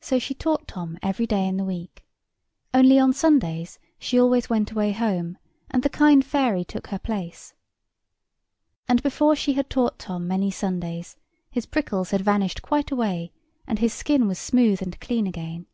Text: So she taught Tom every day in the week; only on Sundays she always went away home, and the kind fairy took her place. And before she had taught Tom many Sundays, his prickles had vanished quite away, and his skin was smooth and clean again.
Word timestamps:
So 0.00 0.18
she 0.18 0.34
taught 0.34 0.66
Tom 0.66 0.98
every 1.00 1.24
day 1.24 1.46
in 1.46 1.58
the 1.58 1.64
week; 1.64 2.04
only 2.74 2.98
on 2.98 3.12
Sundays 3.12 3.78
she 3.96 4.18
always 4.18 4.50
went 4.50 4.72
away 4.72 4.90
home, 4.90 5.38
and 5.70 5.84
the 5.84 5.88
kind 5.88 6.24
fairy 6.24 6.64
took 6.64 6.88
her 6.88 6.98
place. 6.98 7.54
And 8.88 9.00
before 9.00 9.36
she 9.36 9.52
had 9.52 9.70
taught 9.70 9.96
Tom 10.00 10.26
many 10.26 10.50
Sundays, 10.50 11.16
his 11.52 11.66
prickles 11.66 12.10
had 12.10 12.22
vanished 12.22 12.62
quite 12.62 12.90
away, 12.90 13.30
and 13.64 13.78
his 13.78 13.94
skin 13.94 14.26
was 14.26 14.40
smooth 14.40 14.82
and 14.82 14.98
clean 14.98 15.28
again. 15.28 15.66